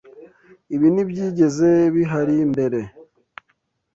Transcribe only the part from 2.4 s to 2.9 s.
mbere.